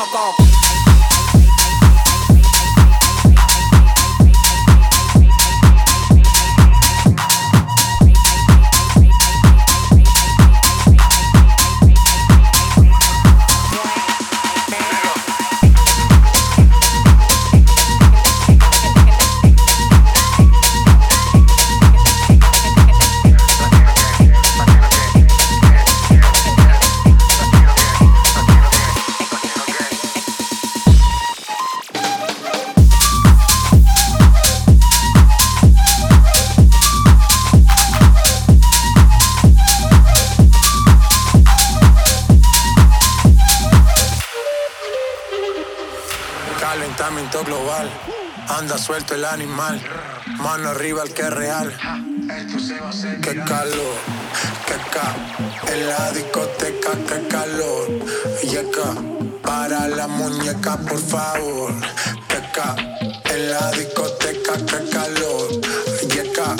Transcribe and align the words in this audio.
alcohol 0.00 0.39
Global, 47.28 47.88
anda 48.48 48.78
suelto 48.78 49.14
el 49.14 49.26
animal, 49.26 49.80
mano 50.38 50.70
arriba 50.70 51.02
el 51.02 51.12
que 51.12 51.22
es 51.22 51.30
real. 51.30 51.70
Qué 53.22 53.34
calor, 53.44 53.94
qué 54.66 54.74
ca, 54.90 55.14
en 55.70 55.86
la 55.86 56.12
discoteca, 56.12 56.92
qué 57.06 57.28
calor. 57.28 57.88
Y 58.42 58.56
acá, 58.56 58.94
para 59.42 59.86
la 59.88 60.08
muñeca, 60.08 60.78
por 60.78 60.98
favor. 60.98 61.74
Qué 62.26 62.42
ca, 62.54 62.74
en 63.24 63.50
la 63.50 63.70
discoteca, 63.72 64.54
qué 64.66 64.90
calor. 64.90 65.48
Y 66.08 66.18
acá, 66.18 66.56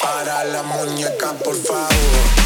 para 0.00 0.44
la 0.44 0.62
muñeca, 0.62 1.32
por 1.44 1.56
favor. 1.56 2.43